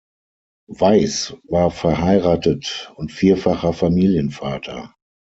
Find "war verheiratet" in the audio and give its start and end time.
1.43-2.91